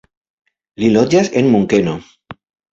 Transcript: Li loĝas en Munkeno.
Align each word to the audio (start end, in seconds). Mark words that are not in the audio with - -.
Li 0.85 0.89
loĝas 0.95 1.31
en 1.43 1.53
Munkeno. 1.59 1.97